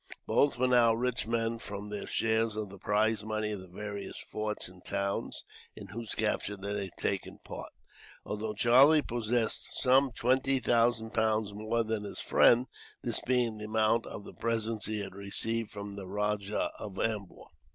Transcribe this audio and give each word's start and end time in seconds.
Both 0.25 0.57
were 0.57 0.67
now 0.67 0.95
rich 0.95 1.27
men, 1.27 1.59
from 1.59 1.91
their 1.91 2.07
shares 2.07 2.55
of 2.55 2.69
the 2.69 2.79
prize 2.79 3.23
money 3.23 3.51
of 3.51 3.59
the 3.59 3.67
various 3.67 4.17
forts 4.17 4.67
and 4.67 4.83
towns, 4.83 5.45
in 5.75 5.89
whose 5.89 6.15
capture 6.15 6.57
they 6.57 6.85
had 6.85 6.97
taken 6.97 7.37
part; 7.45 7.71
although 8.25 8.53
Charlie 8.55 9.03
possessed 9.03 9.79
some 9.79 10.11
twenty 10.11 10.59
thousand 10.59 11.11
pounds 11.11 11.53
more 11.53 11.83
than 11.83 12.01
his 12.03 12.19
friend, 12.19 12.65
this 13.03 13.21
being 13.27 13.59
the 13.59 13.65
amount 13.65 14.07
of 14.07 14.23
the 14.23 14.33
presents 14.33 14.87
he 14.87 15.01
had 15.01 15.13
received, 15.13 15.69
from 15.69 15.91
the 15.91 16.07
Rajah 16.07 16.71
of 16.79 16.97
Ambur. 16.99 17.45